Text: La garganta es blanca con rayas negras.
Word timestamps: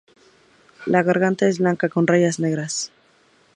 La 0.87 1.03
garganta 1.03 1.47
es 1.47 1.59
blanca 1.59 1.87
con 1.87 2.07
rayas 2.07 2.39
negras. 2.39 2.91